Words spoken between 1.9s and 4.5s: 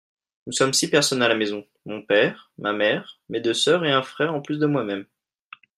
père, ma mère, mes deux sœurs et un frère en